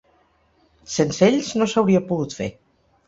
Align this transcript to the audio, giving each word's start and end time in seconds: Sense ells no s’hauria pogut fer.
Sense 0.93 1.23
ells 1.29 1.51
no 1.63 1.67
s’hauria 1.75 2.05
pogut 2.09 2.35
fer. 2.39 2.49